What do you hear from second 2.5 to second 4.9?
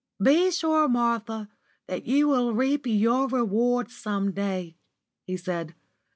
reap your reward some day,"